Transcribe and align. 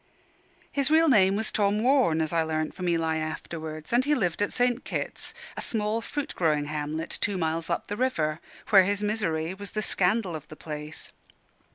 His 0.71 0.89
real 0.89 1.07
name 1.07 1.35
was 1.35 1.51
Tom 1.51 1.83
Warne, 1.83 2.21
as 2.21 2.33
I 2.33 2.41
learnt 2.41 2.73
from 2.73 2.89
Eli 2.89 3.17
afterwards; 3.17 3.93
and 3.93 4.03
he 4.03 4.15
lived 4.15 4.41
at 4.41 4.51
St. 4.51 4.83
Kit's, 4.83 5.35
a 5.55 5.61
small 5.61 6.01
fruit 6.01 6.33
growing 6.35 6.65
hamlet 6.65 7.19
two 7.21 7.37
miles 7.37 7.69
up 7.69 7.85
the 7.85 7.95
river, 7.95 8.39
where 8.71 8.83
his 8.83 9.03
misery 9.03 9.53
was 9.53 9.69
the 9.77 9.83
scandal 9.83 10.35
of 10.35 10.47
the 10.47 10.55
place. 10.55 11.13